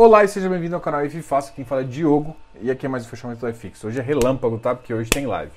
Olá 0.00 0.22
e 0.22 0.28
seja 0.28 0.48
bem-vindo 0.48 0.76
ao 0.76 0.80
canal 0.80 1.04
IF 1.04 1.20
Fácil, 1.22 1.52
quem 1.54 1.64
fala 1.64 1.80
é 1.80 1.84
Diogo 1.84 2.36
e 2.60 2.70
aqui 2.70 2.86
é 2.86 2.88
mais 2.88 3.04
um 3.04 3.08
fechamento 3.08 3.40
do 3.40 3.48
iFix. 3.48 3.82
Hoje 3.82 3.98
é 3.98 4.00
relâmpago, 4.00 4.56
tá? 4.56 4.72
Porque 4.72 4.94
hoje 4.94 5.10
tem 5.10 5.26
live. 5.26 5.50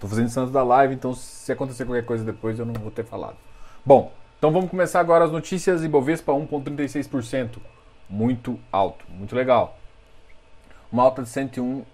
Tô 0.00 0.08
fazendo 0.08 0.24
antes 0.24 0.50
da 0.50 0.64
live, 0.64 0.92
então 0.92 1.14
se 1.14 1.52
acontecer 1.52 1.84
qualquer 1.84 2.04
coisa 2.04 2.24
depois 2.24 2.58
eu 2.58 2.66
não 2.66 2.74
vou 2.74 2.90
ter 2.90 3.04
falado. 3.04 3.36
Bom, 3.84 4.12
então 4.46 4.52
vamos 4.52 4.70
começar 4.70 5.00
agora 5.00 5.24
as 5.24 5.32
notícias. 5.32 5.82
Ibovespa 5.82 6.30
1,36%. 6.30 7.56
Muito 8.08 8.60
alto, 8.70 9.04
muito 9.08 9.34
legal. 9.34 9.76
Uma 10.92 11.02
alta 11.02 11.24
de 11.24 11.28
101, 11.30 11.78
uh, 11.78 11.84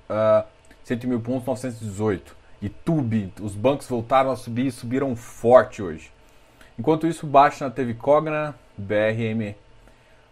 100 0.85 1.07
mil 1.07 1.19
pontos, 1.19 1.47
918. 1.47 2.37
E 2.61 2.69
Tube, 2.69 3.33
os 3.41 3.55
bancos 3.55 3.89
voltaram 3.89 4.31
a 4.31 4.37
subir 4.37 4.67
e 4.67 4.71
subiram 4.71 5.17
forte 5.17 5.83
hoje. 5.83 6.13
Enquanto 6.79 7.07
isso, 7.07 7.27
baixa 7.27 7.71
teve 7.71 7.95
Cogna, 7.95 8.55
BRM, 8.77 9.55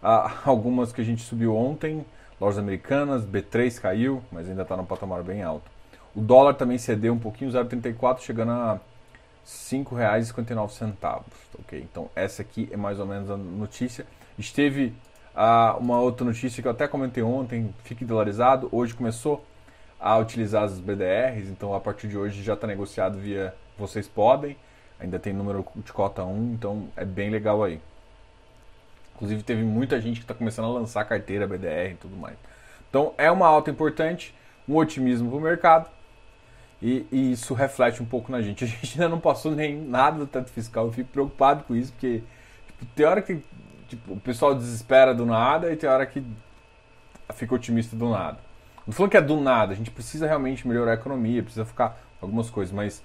uh, 0.03 0.31
algumas 0.45 0.93
que 0.93 1.01
a 1.01 1.03
gente 1.03 1.23
subiu 1.23 1.55
ontem, 1.55 2.05
lojas 2.39 2.59
americanas, 2.59 3.25
B3 3.25 3.81
caiu, 3.81 4.21
mas 4.31 4.47
ainda 4.47 4.61
está 4.61 4.77
no 4.77 4.85
patamar 4.85 5.23
bem 5.23 5.41
alto. 5.41 5.71
O 6.15 6.21
dólar 6.21 6.53
também 6.53 6.77
cedeu 6.77 7.13
um 7.13 7.19
pouquinho, 7.19 7.49
0,34, 7.49 8.19
chegando 8.19 8.51
a 8.51 8.79
5,59. 9.45 11.23
Ok, 11.59 11.79
então 11.79 12.09
essa 12.15 12.41
aqui 12.41 12.69
é 12.71 12.77
mais 12.77 12.99
ou 12.99 13.05
menos 13.05 13.29
a 13.29 13.37
notícia. 13.37 14.05
Esteve 14.37 14.93
ah, 15.35 15.75
uma 15.79 15.99
outra 15.99 16.25
notícia 16.25 16.61
que 16.61 16.67
eu 16.67 16.71
até 16.71 16.87
comentei 16.87 17.23
ontem, 17.23 17.73
fique 17.83 18.03
dolarizado. 18.03 18.69
Hoje 18.71 18.93
começou 18.93 19.45
a 19.99 20.17
utilizar 20.17 20.63
as 20.63 20.79
BDRs, 20.79 21.49
então 21.49 21.73
a 21.73 21.79
partir 21.79 22.07
de 22.07 22.17
hoje 22.17 22.41
já 22.41 22.53
está 22.53 22.65
negociado 22.65 23.17
via 23.17 23.53
Vocês 23.77 24.07
Podem. 24.07 24.57
Ainda 24.99 25.17
tem 25.17 25.33
número 25.33 25.65
de 25.77 25.91
cota 25.91 26.23
1, 26.23 26.53
então 26.53 26.87
é 26.95 27.05
bem 27.05 27.29
legal 27.29 27.63
aí. 27.63 27.81
Inclusive 29.15 29.43
teve 29.43 29.63
muita 29.63 29.99
gente 30.01 30.17
que 30.17 30.23
está 30.23 30.33
começando 30.33 30.65
a 30.65 30.69
lançar 30.69 31.05
carteira 31.05 31.47
BDR 31.47 31.91
e 31.91 31.95
tudo 31.95 32.15
mais. 32.15 32.35
Então 32.89 33.13
é 33.17 33.31
uma 33.31 33.47
alta 33.47 33.71
importante, 33.71 34.33
um 34.67 34.75
otimismo 34.75 35.29
para 35.29 35.37
o 35.37 35.41
mercado. 35.41 35.89
E, 36.81 37.05
e, 37.11 37.31
isso 37.33 37.53
reflete 37.53 38.01
um 38.01 38.05
pouco 38.05 38.31
na 38.31 38.41
gente. 38.41 38.63
A 38.65 38.67
gente 38.67 38.93
ainda 38.93 39.09
não 39.09 39.19
passou 39.19 39.51
nem 39.51 39.79
nada 39.79 40.17
do 40.17 40.25
teto 40.25 40.49
fiscal. 40.49 40.85
Eu 40.85 40.91
fico 40.91 41.09
preocupado 41.09 41.63
com 41.63 41.75
isso, 41.75 41.91
porque 41.91 42.23
tipo, 42.67 42.85
tem 42.95 43.05
hora 43.05 43.21
que 43.21 43.41
tipo, 43.87 44.13
o 44.13 44.19
pessoal 44.19 44.55
desespera 44.55 45.13
do 45.13 45.25
nada 45.25 45.71
e 45.71 45.75
tem 45.75 45.89
hora 45.89 46.05
que 46.05 46.23
fica 47.33 47.53
otimista 47.53 47.95
do 47.95 48.09
nada. 48.09 48.39
Não 48.85 48.93
falando 48.93 49.11
que 49.11 49.17
é 49.17 49.21
do 49.21 49.39
nada, 49.39 49.73
a 49.73 49.75
gente 49.75 49.91
precisa 49.91 50.25
realmente 50.25 50.67
melhorar 50.67 50.91
a 50.91 50.95
economia, 50.95 51.43
precisa 51.43 51.65
ficar 51.65 52.01
algumas 52.19 52.49
coisas, 52.49 52.73
mas 52.73 53.03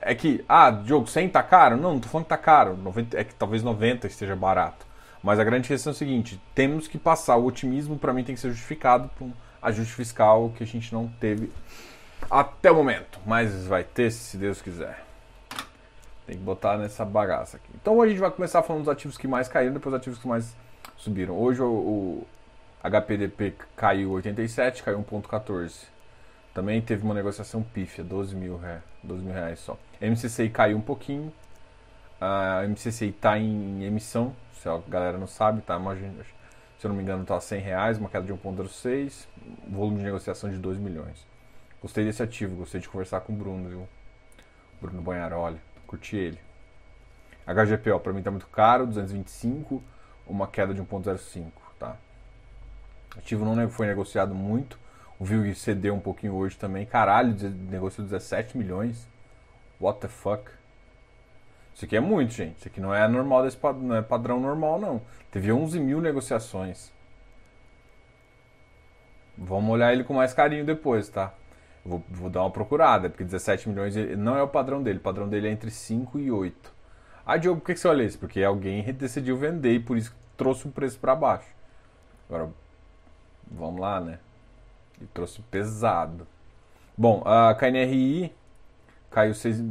é 0.00 0.14
que, 0.14 0.44
ah, 0.48 0.70
Diogo, 0.70 1.06
100 1.06 1.30
tá 1.30 1.42
caro? 1.42 1.76
Não, 1.76 1.94
não 1.94 2.00
tô 2.00 2.08
falando 2.08 2.26
que 2.26 2.30
tá 2.30 2.38
caro, 2.38 2.76
90, 2.76 3.18
é 3.18 3.24
que 3.24 3.34
talvez 3.34 3.62
90 3.62 4.06
esteja 4.06 4.36
barato. 4.36 4.86
Mas 5.22 5.40
a 5.40 5.44
grande 5.44 5.66
questão 5.66 5.90
é 5.90 5.94
o 5.94 5.96
seguinte, 5.96 6.40
temos 6.54 6.86
que 6.86 6.98
passar, 6.98 7.36
o 7.36 7.46
otimismo 7.46 7.98
para 7.98 8.12
mim 8.12 8.22
tem 8.22 8.34
que 8.34 8.40
ser 8.40 8.50
justificado 8.50 9.10
por 9.18 9.24
um 9.24 9.32
ajuste 9.60 9.94
fiscal 9.94 10.52
que 10.56 10.62
a 10.62 10.66
gente 10.66 10.92
não 10.92 11.08
teve 11.18 11.50
até 12.30 12.70
o 12.70 12.74
momento, 12.74 13.20
mas 13.24 13.66
vai 13.66 13.84
ter 13.84 14.10
se 14.10 14.36
Deus 14.36 14.60
quiser. 14.60 15.04
Tem 16.26 16.36
que 16.36 16.42
botar 16.42 16.76
nessa 16.76 17.04
bagaça 17.04 17.56
aqui. 17.56 17.68
Então 17.74 17.96
hoje 17.96 18.06
a 18.06 18.10
gente 18.10 18.20
vai 18.20 18.30
começar 18.30 18.62
falando 18.62 18.82
dos 18.82 18.92
ativos 18.92 19.16
que 19.16 19.28
mais 19.28 19.46
caíram, 19.48 19.72
depois 19.72 19.92
dos 19.92 20.00
ativos 20.00 20.18
que 20.18 20.26
mais 20.26 20.56
subiram. 20.96 21.38
Hoje 21.38 21.62
o, 21.62 22.26
HPDP 22.82 23.54
caiu 23.76 24.12
87, 24.12 24.82
caiu 24.82 25.02
1,14. 25.02 25.86
Também 26.52 26.80
teve 26.80 27.04
uma 27.04 27.14
negociação 27.14 27.62
pífia, 27.62 28.02
12 28.02 28.34
mil, 28.34 28.60
é, 28.64 28.80
12 29.02 29.22
mil 29.22 29.34
reais 29.34 29.58
só. 29.60 29.78
MCCI 30.00 30.48
caiu 30.50 30.78
um 30.78 30.80
pouquinho. 30.80 31.32
A 32.20 32.62
MCCI 32.66 33.10
está 33.10 33.38
em 33.38 33.84
emissão, 33.84 34.34
se 34.54 34.68
a 34.68 34.80
galera 34.88 35.18
não 35.18 35.26
sabe, 35.26 35.60
tá? 35.60 35.76
Imagina, 35.76 36.14
se 36.78 36.86
eu 36.86 36.88
não 36.88 36.96
me 36.96 37.02
engano, 37.02 37.22
está 37.22 37.36
a 37.36 37.40
100 37.40 37.60
reais, 37.60 37.98
uma 37.98 38.08
queda 38.08 38.26
de 38.26 38.32
1,06, 38.32 39.26
volume 39.68 39.98
de 39.98 40.04
negociação 40.04 40.48
de 40.48 40.56
2 40.56 40.78
milhões. 40.78 41.26
Gostei 41.80 42.04
desse 42.04 42.22
ativo, 42.22 42.56
gostei 42.56 42.80
de 42.80 42.88
conversar 42.88 43.20
com 43.20 43.32
o 43.32 43.36
Bruno, 43.36 43.68
viu? 43.68 43.88
Bruno 44.80 45.02
Banharoli, 45.02 45.60
curti 45.86 46.16
ele. 46.16 46.40
HGPO 47.46 48.00
para 48.00 48.12
mim 48.12 48.22
tá 48.22 48.30
muito 48.30 48.46
caro, 48.48 48.86
225, 48.86 49.82
uma 50.26 50.48
queda 50.48 50.74
de 50.74 50.82
1.05, 50.82 51.50
tá? 51.78 51.96
Ativo 53.16 53.44
não 53.44 53.68
foi 53.70 53.86
negociado 53.86 54.34
muito, 54.34 54.78
o 55.18 55.24
VIG 55.24 55.54
cedeu 55.54 55.94
um 55.94 56.00
pouquinho 56.00 56.34
hoje 56.34 56.56
também. 56.56 56.84
Caralho, 56.84 57.34
negociou 57.70 58.06
17 58.06 58.58
milhões. 58.58 59.08
What 59.80 60.00
the 60.00 60.08
fuck? 60.08 60.50
Isso 61.74 61.84
aqui 61.84 61.96
é 61.96 62.00
muito, 62.00 62.32
gente. 62.32 62.58
Isso 62.58 62.68
aqui 62.68 62.80
não 62.80 62.94
é 62.94 63.06
normal 63.08 63.42
desse 63.42 63.58
não 63.80 63.96
é 63.96 64.02
padrão 64.02 64.40
normal, 64.40 64.78
não. 64.78 65.02
Teve 65.30 65.52
11 65.52 65.78
mil 65.78 66.00
negociações. 66.00 66.90
Vamos 69.36 69.70
olhar 69.70 69.92
ele 69.92 70.04
com 70.04 70.14
mais 70.14 70.32
carinho 70.32 70.64
depois, 70.64 71.08
tá? 71.08 71.32
Vou, 71.86 72.02
vou, 72.10 72.28
dar 72.28 72.40
uma 72.40 72.50
procurada, 72.50 73.08
porque 73.08 73.22
17 73.22 73.68
milhões 73.68 73.94
não 74.18 74.36
é 74.36 74.42
o 74.42 74.48
padrão 74.48 74.82
dele. 74.82 74.98
O 74.98 75.02
padrão 75.02 75.28
dele 75.28 75.48
é 75.48 75.50
entre 75.52 75.70
5 75.70 76.18
e 76.18 76.32
8. 76.32 76.74
Ah, 77.24 77.36
Diogo, 77.36 77.60
por 77.60 77.66
que 77.66 77.76
você 77.76 77.86
olha 77.86 78.02
isso? 78.02 78.18
Porque 78.18 78.42
alguém 78.42 78.82
decidiu 78.92 79.36
vender 79.36 79.74
e 79.74 79.80
por 79.80 79.96
isso 79.96 80.14
trouxe 80.36 80.66
o 80.66 80.70
preço 80.70 80.98
para 80.98 81.14
baixo. 81.14 81.48
Agora, 82.28 82.50
vamos 83.50 83.80
lá, 83.80 84.00
né? 84.00 84.18
E 85.00 85.06
trouxe 85.06 85.40
pesado. 85.42 86.26
Bom, 86.98 87.22
a 87.24 87.54
KNRI 87.54 88.34
caiu 89.10 89.34
6, 89.34 89.62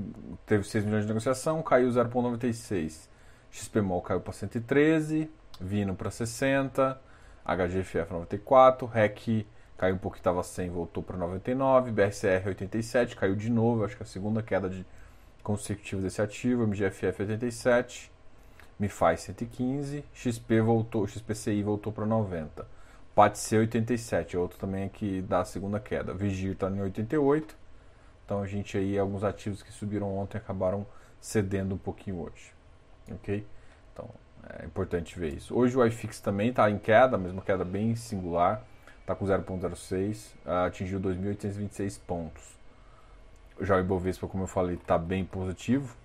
teve 0.46 0.64
6 0.64 0.86
milhões 0.86 1.03
de 1.03 1.08
negociação, 1.08 1.62
caiu 1.62 1.90
0,96. 1.90 3.09
XPMOL 3.52 4.02
caiu 4.02 4.22
para 4.22 4.34
113, 4.34 5.30
Vino 5.59 5.96
para 5.96 6.12
60, 6.12 7.00
HGFF 7.46 8.12
94, 8.12 8.86
REC 8.86 9.46
caiu 9.78 9.96
um 9.96 9.97
pouco, 9.97 10.18
estava 10.18 10.41
100, 10.41 10.69
voltou 10.69 11.03
para 11.03 11.18
99, 11.18 11.91
BRCR 11.91 12.47
87, 12.47 13.16
caiu 13.16 13.36
de 13.36 13.50
novo, 13.50 13.84
acho 13.84 13.96
que 13.96 14.03
é 14.03 14.06
a 14.06 14.08
segunda 14.08 14.41
queda 14.41 14.69
de 14.69 14.86
consecutiva 15.44 16.02
desse 16.02 16.22
ativo, 16.22 16.66
MGFF 16.66 17.22
87, 17.22 18.12
MiFi 18.80 19.18
115, 19.18 20.03
XP 20.14 20.62
voltou, 20.62 21.08
XPCI 21.08 21.62
voltou 21.62 21.94
para 21.94 22.06
90, 22.06 22.66
PATC 23.14 23.58
87, 23.58 24.38
outro 24.38 24.58
também 24.58 24.90
que 24.90 25.22
dá 25.22 25.41
a 25.41 25.46
segunda 25.46 25.80
queda, 25.80 26.14
Vigir 26.14 26.53
está 26.53 26.69
em 26.69 26.81
88, 26.81 27.56
então 28.25 28.41
a 28.41 28.47
gente 28.47 28.78
aí, 28.78 28.97
alguns 28.97 29.24
ativos 29.24 29.62
que 29.62 29.72
subiram 29.72 30.18
ontem 30.18 30.38
acabaram 30.38 30.85
cedendo 31.22 31.75
um 31.75 31.78
pouquinho 31.78 32.22
hoje, 32.22 32.53
ok? 33.12 33.46
Então 33.94 34.09
é 34.59 34.66
importante 34.66 35.18
ver 35.18 35.34
isso. 35.34 35.56
Hoje 35.56 35.78
o 35.78 35.85
iFix 35.85 36.19
também 36.19 36.50
está 36.50 36.69
em 36.69 36.78
queda, 36.78 37.18
mesma 37.18 37.41
queda 37.41 37.64
bem 37.64 37.96
singular, 37.96 38.64
está 39.05 39.13
com 39.13 39.23
0,06, 39.23 40.33
atingiu 40.66 40.99
2.826 40.99 41.99
pontos. 42.07 42.43
Já 43.61 43.75
o 43.75 43.79
Ibovespa, 43.79 44.27
como 44.27 44.41
eu 44.43 44.47
falei, 44.47 44.77
está 44.77 44.97
bem 44.97 45.23
positivo. 45.23 45.95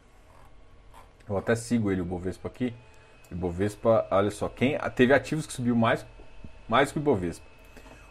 Eu 1.26 1.38
até 1.38 1.54
sigo 1.54 1.90
ele, 1.90 2.02
o 2.02 2.04
Ibovespa 2.04 2.48
aqui. 2.48 2.74
O 3.30 3.34
Ibovespa, 3.34 4.06
olha 4.10 4.30
só, 4.30 4.50
quem 4.50 4.78
teve 4.94 5.14
ativos 5.14 5.46
que 5.46 5.54
subiu 5.54 5.74
mais, 5.74 6.04
mais 6.68 6.92
que 6.92 6.98
o 6.98 7.00
Ibovespa. 7.00 7.46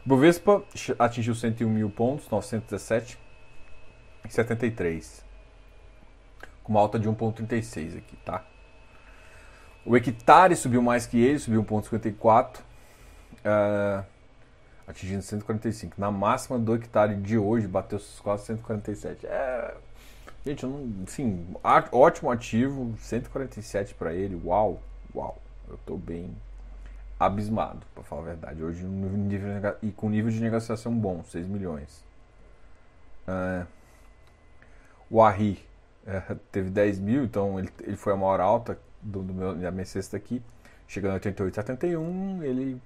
O 0.03 0.07
Ibovespa 0.07 0.63
atingiu 0.97 1.35
101 1.35 1.69
mil 1.69 1.91
pontos, 1.91 2.27
917,73. 2.27 5.21
Com 6.63 6.73
uma 6.73 6.81
alta 6.81 6.97
de 6.97 7.07
1,36 7.07 7.99
aqui, 7.99 8.15
tá? 8.25 8.43
O 9.85 9.95
hectare 9.95 10.55
subiu 10.55 10.81
mais 10.81 11.05
que 11.05 11.23
ele, 11.23 11.37
subiu 11.37 11.63
1,54. 11.63 12.57
Uh, 12.57 14.03
atingindo 14.89 15.21
145. 15.21 16.01
Na 16.01 16.11
máxima 16.11 16.57
do 16.57 16.73
hectare 16.75 17.15
de 17.15 17.37
hoje, 17.37 17.67
bateu 17.67 18.01
quase 18.23 18.45
147. 18.45 19.27
É. 19.27 19.75
Gente, 20.43 20.65
não. 20.65 21.05
Sim, 21.07 21.45
ótimo 21.91 22.31
ativo, 22.31 22.95
147 22.97 23.93
para 23.93 24.13
ele. 24.13 24.41
Uau, 24.43 24.81
uau. 25.13 25.37
Eu 25.69 25.77
tô 25.85 25.95
bem 25.95 26.35
abismado, 27.19 27.81
para 27.93 28.03
falar 28.03 28.21
a 28.21 28.25
verdade. 28.25 28.63
Hoje, 28.63 28.83
nível, 28.83 29.77
e 29.83 29.91
com 29.91 30.09
nível 30.09 30.31
de 30.31 30.39
negociação 30.39 30.91
bom, 30.91 31.23
6 31.23 31.45
milhões. 31.47 32.03
É, 33.27 33.65
o 35.09 35.21
Arri 35.21 35.63
é, 36.07 36.19
teve 36.51 36.71
10 36.71 36.99
mil, 36.99 37.23
então 37.25 37.59
ele, 37.59 37.69
ele 37.81 37.95
foi 37.95 38.13
a 38.13 38.15
maior 38.15 38.39
alta 38.39 38.79
do, 39.01 39.21
do 39.21 39.33
meu, 39.33 39.53
da 39.53 39.69
minha 39.69 39.85
cesta 39.85 40.17
aqui, 40.17 40.41
chegando 40.87 41.11
a 41.11 41.15
88, 41.15 41.53
71. 41.53 42.43
Ele 42.43 42.81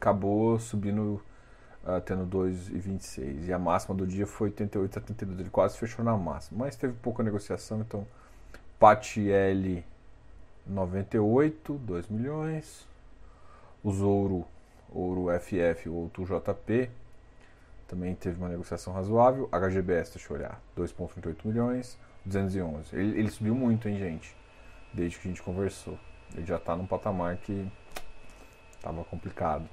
acabou 0.00 0.58
subindo 0.58 1.22
uh, 1.86 2.00
tendo 2.00 2.26
2,26. 2.26 3.46
E 3.46 3.52
a 3.52 3.58
máxima 3.58 3.94
do 3.94 4.06
dia 4.06 4.26
foi 4.26 4.50
88,72. 4.50 5.40
Ele 5.40 5.50
quase 5.50 5.78
fechou 5.78 6.04
na 6.04 6.16
máxima. 6.16 6.64
Mas 6.64 6.76
teve 6.76 6.94
pouca 6.94 7.22
negociação, 7.22 7.80
então 7.80 8.06
PAT 8.78 9.18
L 9.18 9.84
98, 10.66 11.74
2 11.74 12.08
milhões. 12.08 12.86
Os 13.82 14.00
ouro, 14.00 14.44
ouro 14.92 15.26
FF, 15.38 15.88
outro 15.88 16.24
JP, 16.24 16.90
também 17.86 18.14
teve 18.16 18.36
uma 18.36 18.48
negociação 18.48 18.92
razoável. 18.92 19.48
HGBS, 19.52 20.14
deixa 20.14 20.32
eu 20.32 20.36
olhar, 20.36 20.60
2,38 20.76 21.36
milhões, 21.44 21.96
211. 22.24 22.96
Ele, 22.96 23.20
ele 23.20 23.30
subiu 23.30 23.54
muito, 23.54 23.88
hein, 23.88 23.96
gente? 23.96 24.36
Desde 24.92 25.18
que 25.18 25.28
a 25.28 25.30
gente 25.30 25.42
conversou. 25.42 25.96
Ele 26.34 26.44
já 26.44 26.56
está 26.56 26.74
num 26.74 26.86
patamar 26.86 27.36
que 27.36 27.70
estava 28.72 29.04
complicado. 29.04 29.68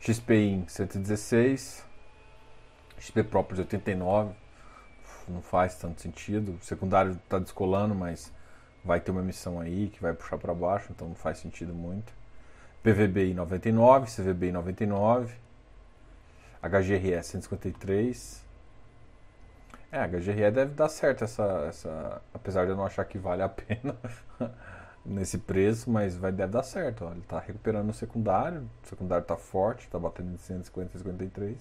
XPI 0.00 0.64
116, 0.68 1.84
XP 2.98 3.22
Properties 3.24 3.60
89, 3.60 4.34
não 5.28 5.42
faz 5.42 5.76
tanto 5.76 6.00
sentido. 6.00 6.58
O 6.60 6.64
secundário 6.64 7.12
está 7.12 7.38
descolando, 7.38 7.94
mas 7.94 8.32
vai 8.84 9.00
ter 9.00 9.10
uma 9.10 9.20
emissão 9.20 9.60
aí 9.60 9.88
que 9.88 10.00
vai 10.00 10.14
puxar 10.14 10.38
para 10.38 10.54
baixo, 10.54 10.88
então 10.90 11.08
não 11.08 11.14
faz 11.14 11.38
sentido 11.38 11.74
muito. 11.74 12.12
PVBI 12.82 13.34
99, 13.34 14.06
CVBI 14.06 14.52
99, 14.52 15.34
HGRE 16.62 17.22
153. 17.22 18.44
É, 19.90 20.06
HGRE 20.06 20.50
deve 20.50 20.74
dar 20.74 20.88
certo 20.88 21.24
essa, 21.24 21.66
essa. 21.68 22.22
Apesar 22.32 22.64
de 22.64 22.70
eu 22.70 22.76
não 22.76 22.84
achar 22.84 23.04
que 23.04 23.18
vale 23.18 23.42
a 23.42 23.48
pena 23.50 23.96
nesse 25.08 25.38
preço, 25.38 25.90
mas 25.90 26.16
vai, 26.16 26.30
deve 26.30 26.52
dar 26.52 26.62
certo. 26.62 27.04
Ó. 27.04 27.10
Ele 27.10 27.20
está 27.20 27.40
recuperando 27.40 27.90
o 27.90 27.92
secundário, 27.92 28.68
o 28.84 28.88
secundário 28.88 29.22
está 29.22 29.36
forte, 29.36 29.84
está 29.86 29.98
batendo 29.98 30.32
em 30.32 30.36
150, 30.36 30.98
53. 30.98 31.56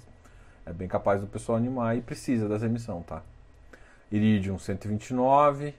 É 0.66 0.74
bem 0.74 0.88
capaz 0.88 1.22
do 1.22 1.28
pessoal 1.28 1.58
animar 1.58 1.96
e 1.98 2.02
precisa 2.02 2.50
dessa 2.50 2.66
emissão, 2.66 3.02
tá? 3.02 3.22
Iridium 4.12 4.60
129, 4.60 5.74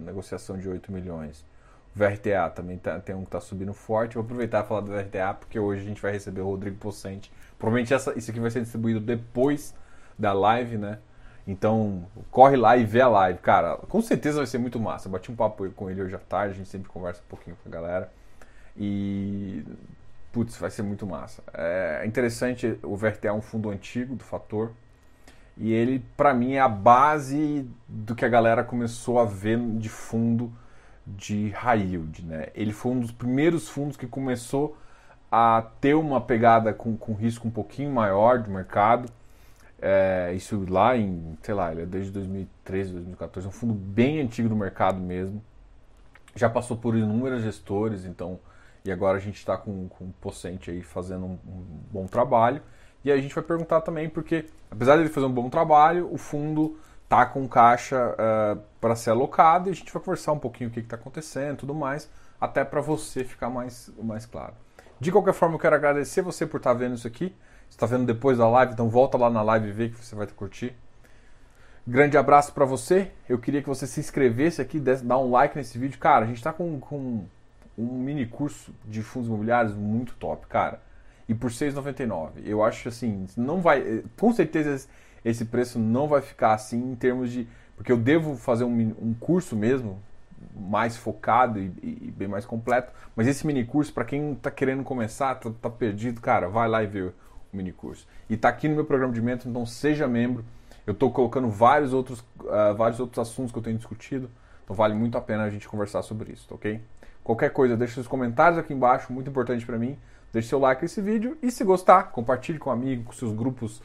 negociação 0.00 0.58
de 0.58 0.68
8 0.68 0.92
milhões. 0.92 1.44
O 1.94 1.98
VRTA 1.98 2.50
também 2.54 2.78
tá, 2.78 3.00
tem 3.00 3.14
um 3.14 3.22
que 3.22 3.28
está 3.28 3.40
subindo 3.40 3.72
forte. 3.72 4.14
Vou 4.14 4.22
aproveitar 4.22 4.64
e 4.64 4.68
falar 4.68 4.82
do 4.82 4.92
VRTA, 4.92 5.34
porque 5.34 5.58
hoje 5.58 5.82
a 5.82 5.84
gente 5.84 6.00
vai 6.00 6.12
receber 6.12 6.42
o 6.42 6.46
Rodrigo 6.46 6.76
Pocente. 6.76 7.32
Provavelmente 7.58 7.92
essa, 7.92 8.16
isso 8.16 8.30
aqui 8.30 8.38
vai 8.38 8.50
ser 8.50 8.60
distribuído 8.60 9.00
depois 9.00 9.74
da 10.18 10.32
live, 10.32 10.76
né? 10.76 10.98
Então, 11.50 12.06
corre 12.30 12.56
lá 12.56 12.76
e 12.76 12.84
vê 12.84 13.00
a 13.00 13.08
live. 13.08 13.40
Cara, 13.40 13.76
com 13.76 14.00
certeza 14.00 14.36
vai 14.36 14.46
ser 14.46 14.58
muito 14.58 14.78
massa. 14.78 15.08
Eu 15.08 15.12
bati 15.12 15.32
um 15.32 15.34
papo 15.34 15.68
com 15.70 15.90
ele 15.90 16.00
hoje 16.00 16.14
à 16.14 16.18
tarde, 16.18 16.54
a 16.54 16.56
gente 16.56 16.68
sempre 16.68 16.88
conversa 16.88 17.20
um 17.26 17.28
pouquinho 17.28 17.56
com 17.60 17.68
a 17.68 17.72
galera. 17.72 18.12
E, 18.76 19.64
putz, 20.30 20.56
vai 20.56 20.70
ser 20.70 20.82
muito 20.82 21.04
massa. 21.04 21.42
É 21.52 22.04
interessante, 22.06 22.78
o 22.84 22.96
VRTA 22.96 23.28
é 23.28 23.32
um 23.32 23.42
fundo 23.42 23.68
antigo 23.68 24.14
do 24.14 24.22
Fator. 24.22 24.70
E 25.56 25.72
ele, 25.72 26.04
para 26.16 26.32
mim, 26.32 26.52
é 26.52 26.60
a 26.60 26.68
base 26.68 27.68
do 27.88 28.14
que 28.14 28.24
a 28.24 28.28
galera 28.28 28.62
começou 28.62 29.18
a 29.18 29.24
ver 29.24 29.58
de 29.58 29.88
fundo 29.88 30.52
de 31.04 31.48
high 31.48 31.80
yield. 31.80 32.24
Né? 32.24 32.46
Ele 32.54 32.72
foi 32.72 32.92
um 32.92 33.00
dos 33.00 33.10
primeiros 33.10 33.68
fundos 33.68 33.96
que 33.96 34.06
começou 34.06 34.78
a 35.32 35.66
ter 35.80 35.94
uma 35.94 36.20
pegada 36.20 36.72
com, 36.72 36.96
com 36.96 37.12
risco 37.12 37.48
um 37.48 37.50
pouquinho 37.50 37.90
maior 37.90 38.38
de 38.40 38.48
mercado 38.48 39.10
é, 39.80 40.32
isso 40.34 40.64
lá 40.68 40.96
em, 40.96 41.38
sei 41.42 41.54
lá, 41.54 41.72
ele 41.72 41.82
é 41.82 41.86
desde 41.86 42.12
2013, 42.12 42.92
2014, 42.92 43.46
é 43.46 43.48
um 43.48 43.52
fundo 43.52 43.72
bem 43.72 44.20
antigo 44.20 44.48
do 44.48 44.56
mercado 44.56 45.00
mesmo. 45.00 45.42
Já 46.34 46.50
passou 46.50 46.76
por 46.76 46.94
inúmeros 46.94 47.42
gestores, 47.42 48.04
então, 48.04 48.38
e 48.84 48.92
agora 48.92 49.16
a 49.16 49.20
gente 49.20 49.36
está 49.36 49.56
com, 49.56 49.88
com 49.88 50.04
o 50.04 50.14
Pocente 50.20 50.70
aí 50.70 50.82
fazendo 50.82 51.24
um, 51.24 51.38
um, 51.46 51.64
bom 51.90 52.06
trabalho. 52.06 52.62
E 53.02 53.10
a 53.10 53.16
gente 53.16 53.34
vai 53.34 53.42
perguntar 53.42 53.80
também, 53.80 54.08
porque 54.08 54.44
apesar 54.70 54.96
de 54.96 55.02
ele 55.02 55.08
fazer 55.08 55.26
um 55.26 55.32
bom 55.32 55.48
trabalho, 55.48 56.12
o 56.12 56.18
fundo 56.18 56.78
tá 57.08 57.24
com 57.24 57.48
caixa 57.48 57.96
uh, 57.96 58.14
é, 58.18 58.58
para 58.80 58.94
ser 58.94 59.10
alocado 59.10 59.68
e 59.68 59.72
a 59.72 59.74
gente 59.74 59.90
vai 59.92 60.02
conversar 60.02 60.32
um 60.32 60.38
pouquinho 60.38 60.68
o 60.70 60.72
que 60.72 60.80
está 60.80 60.94
acontecendo 60.96 61.56
tudo 61.56 61.74
mais, 61.74 62.08
até 62.40 62.62
para 62.64 62.80
você 62.80 63.24
ficar 63.24 63.48
mais, 63.48 63.90
mais 64.00 64.26
claro. 64.26 64.52
De 65.00 65.10
qualquer 65.10 65.32
forma, 65.32 65.54
eu 65.54 65.58
quero 65.58 65.74
agradecer 65.74 66.20
você 66.20 66.46
por 66.46 66.58
estar 66.58 66.72
tá 66.72 66.78
vendo 66.78 66.94
isso 66.94 67.06
aqui 67.06 67.34
está 67.70 67.86
vendo 67.86 68.04
depois 68.04 68.38
da 68.38 68.48
live, 68.48 68.72
então 68.72 68.88
volta 68.88 69.16
lá 69.16 69.30
na 69.30 69.42
live 69.42 69.68
e 69.68 69.72
vê 69.72 69.88
que 69.88 70.04
você 70.04 70.14
vai 70.14 70.26
curtir. 70.26 70.74
Grande 71.86 72.16
abraço 72.16 72.52
para 72.52 72.64
você. 72.64 73.10
Eu 73.28 73.38
queria 73.38 73.62
que 73.62 73.68
você 73.68 73.86
se 73.86 73.98
inscrevesse 73.98 74.60
aqui, 74.60 74.78
dar 74.78 75.18
um 75.18 75.30
like 75.30 75.56
nesse 75.56 75.78
vídeo. 75.78 75.98
Cara, 75.98 76.24
a 76.24 76.28
gente 76.28 76.36
está 76.36 76.52
com, 76.52 76.78
com 76.78 77.24
um 77.76 77.98
mini 77.98 78.26
curso 78.26 78.72
de 78.84 79.02
fundos 79.02 79.28
imobiliários 79.28 79.74
muito 79.74 80.14
top, 80.14 80.46
cara. 80.46 80.80
E 81.28 81.34
por 81.34 81.50
R$ 81.50 81.56
6,99. 81.56 82.30
Eu 82.44 82.62
acho 82.62 82.88
assim, 82.88 83.26
não 83.36 83.60
vai. 83.60 84.04
Com 84.18 84.32
certeza 84.32 84.86
esse 85.24 85.44
preço 85.44 85.78
não 85.78 86.06
vai 86.06 86.20
ficar 86.20 86.54
assim 86.54 86.92
em 86.92 86.94
termos 86.94 87.30
de. 87.30 87.48
Porque 87.76 87.90
eu 87.90 87.96
devo 87.96 88.36
fazer 88.36 88.64
um, 88.64 88.94
um 89.00 89.14
curso 89.18 89.56
mesmo, 89.56 89.98
mais 90.54 90.96
focado 90.96 91.58
e, 91.58 91.72
e, 91.82 92.14
bem 92.16 92.28
mais 92.28 92.44
completo. 92.44 92.92
Mas 93.16 93.26
esse 93.26 93.46
mini 93.46 93.64
curso, 93.64 93.92
para 93.92 94.04
quem 94.04 94.32
está 94.32 94.50
querendo 94.50 94.82
começar, 94.82 95.34
tá, 95.36 95.50
tá 95.62 95.70
perdido, 95.70 96.20
cara, 96.20 96.48
vai 96.48 96.68
lá 96.68 96.82
e 96.82 96.86
vê 96.86 97.10
mini 97.52 97.72
curso. 97.72 98.06
E 98.28 98.34
está 98.34 98.48
aqui 98.48 98.68
no 98.68 98.74
meu 98.74 98.84
programa 98.84 99.12
de 99.12 99.20
mentor, 99.20 99.48
então 99.48 99.66
seja 99.66 100.06
membro. 100.06 100.44
Eu 100.86 100.92
estou 100.92 101.10
colocando 101.10 101.48
vários 101.48 101.92
outros, 101.92 102.20
uh, 102.40 102.74
vários 102.76 102.98
outros 103.00 103.18
assuntos 103.18 103.52
que 103.52 103.58
eu 103.58 103.62
tenho 103.62 103.76
discutido, 103.76 104.30
então 104.64 104.74
vale 104.74 104.94
muito 104.94 105.16
a 105.18 105.20
pena 105.20 105.44
a 105.44 105.50
gente 105.50 105.68
conversar 105.68 106.02
sobre 106.02 106.32
isso, 106.32 106.48
tá 106.48 106.54
ok? 106.54 106.80
Qualquer 107.22 107.50
coisa, 107.50 107.76
deixe 107.76 107.94
seus 107.94 108.08
comentários 108.08 108.58
aqui 108.58 108.72
embaixo, 108.72 109.12
muito 109.12 109.30
importante 109.30 109.64
para 109.64 109.78
mim. 109.78 109.98
Deixe 110.32 110.48
seu 110.48 110.58
like 110.58 110.82
nesse 110.82 111.00
vídeo 111.00 111.36
e 111.42 111.50
se 111.50 111.64
gostar, 111.64 112.04
compartilhe 112.04 112.58
com 112.58 112.70
um 112.70 112.72
amigo, 112.72 113.04
com 113.04 113.12
seus 113.12 113.32
grupos 113.32 113.82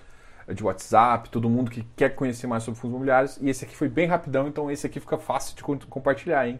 de 0.48 0.64
WhatsApp, 0.64 1.30
todo 1.30 1.50
mundo 1.50 1.72
que 1.72 1.84
quer 1.96 2.10
conhecer 2.10 2.46
mais 2.46 2.64
sobre 2.64 2.80
fundos 2.80 2.94
imobiliários. 2.94 3.38
E 3.42 3.50
esse 3.50 3.66
aqui 3.66 3.76
foi 3.76 3.90
bem 3.90 4.08
rapidão, 4.08 4.48
então 4.48 4.70
esse 4.70 4.86
aqui 4.86 5.00
fica 5.00 5.18
fácil 5.18 5.56
de 5.56 5.64
compartilhar, 5.88 6.48
hein? 6.48 6.60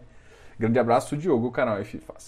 Grande 0.58 0.78
abraço, 0.78 1.16
Diogo, 1.16 1.46
o 1.46 1.52
canal 1.52 1.78
F 1.78 1.98
Fácil. 1.98 2.24